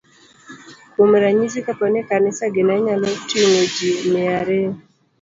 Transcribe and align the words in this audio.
Kuom 0.95 1.11
ranyisi, 1.23 1.59
kapo 1.67 1.85
ni 1.91 2.01
kanisagi 2.09 2.61
ne 2.65 2.75
nyalo 2.85 3.09
ting'o 3.29 3.61
ji 3.75 3.89
mia 4.11 4.31
ariyo, 4.41 4.71